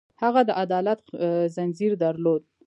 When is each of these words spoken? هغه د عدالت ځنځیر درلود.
هغه 0.21 0.41
د 0.49 0.49
عدالت 0.63 0.99
ځنځیر 1.55 1.91
درلود. 2.03 2.41